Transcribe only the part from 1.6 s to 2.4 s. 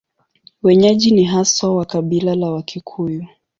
wa kabila